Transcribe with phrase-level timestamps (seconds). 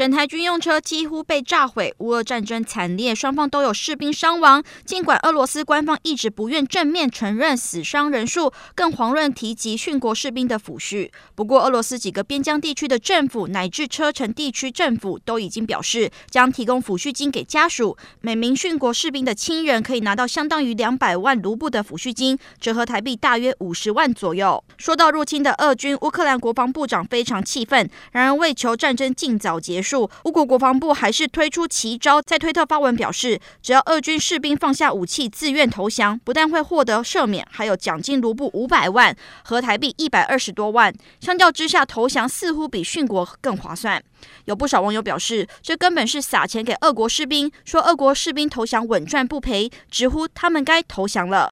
[0.00, 4.64] 整台军用车几乎被炸毁，乌俄战争惨烈，双方都有士兵伤亡。
[4.86, 11.10] 尽管俄罗斯官方一直不愿正面承认死伤人数，更遑论提及殉国士兵的抚恤。
[11.34, 17.94] 不过，俄罗斯几个边疆地区的政府乃至车臣地区政府都已经表示，将提供抚恤金给家属。
[18.22, 24.64] 每名殉国士兵的亲人可以拿到相当于两百万卢布的抚恤金，折合台币大约五十万左右。
[24.78, 27.86] 说到入侵的俄军，乌克兰国防部长非常气愤。
[28.12, 29.89] 然而，为求战争尽早结束。
[29.96, 40.92] 乌国国防部还是推出奇招，在推特发文表示，只要俄军士兵放下武器自愿投降，不但会获得赦免，还有奖金卢布五百万，合台币一百二十多万。
[41.20, 44.02] 相较之下，投降似乎比殉国更划算。
[44.44, 51.48] 有不少网友表示，这根本是撒钱给俄国士兵，说俄国士兵投降稳赚不赔，直呼他们该投降了。